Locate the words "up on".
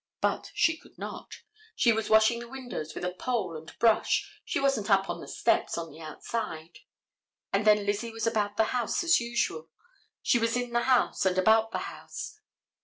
4.89-5.19